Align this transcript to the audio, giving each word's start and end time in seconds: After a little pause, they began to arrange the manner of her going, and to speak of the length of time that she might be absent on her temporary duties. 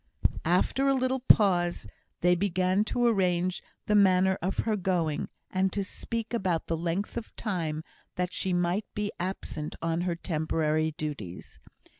After 0.45 0.87
a 0.87 0.95
little 0.95 1.19
pause, 1.19 1.85
they 2.21 2.33
began 2.33 2.83
to 2.85 3.05
arrange 3.05 3.61
the 3.85 3.93
manner 3.93 4.35
of 4.41 4.57
her 4.61 4.75
going, 4.75 5.29
and 5.51 5.71
to 5.73 5.83
speak 5.83 6.33
of 6.33 6.47
the 6.65 6.75
length 6.75 7.17
of 7.17 7.35
time 7.35 7.83
that 8.15 8.33
she 8.33 8.51
might 8.51 8.87
be 8.95 9.11
absent 9.19 9.75
on 9.79 10.01
her 10.01 10.15
temporary 10.15 10.89
duties. 10.97 11.59